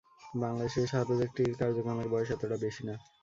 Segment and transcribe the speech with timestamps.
[0.35, 2.95] বাংলাদেশে এ সাবজেক্টটির কার্যক্রমের বয়স এতটা বেশি না।